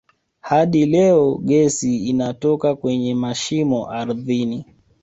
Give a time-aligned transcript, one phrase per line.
[0.39, 4.65] Hadi leo gesi inatoka kwenye mashimo ardhini